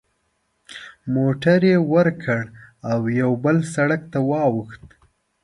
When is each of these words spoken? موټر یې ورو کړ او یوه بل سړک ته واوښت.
موټر 1.15 1.59
یې 1.69 1.77
ورو 1.91 2.13
کړ 2.23 2.41
او 2.91 2.99
یوه 3.19 3.37
بل 3.43 3.57
سړک 3.75 4.01
ته 4.11 4.19
واوښت. 4.29 4.85